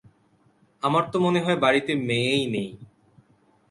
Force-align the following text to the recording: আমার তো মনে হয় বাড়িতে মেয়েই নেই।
আমার 0.83 1.03
তো 1.11 1.17
মনে 1.19 1.39
হয় 1.39 1.57
বাড়িতে 1.59 1.91
মেয়েই 2.07 2.45
নেই। 2.47 2.69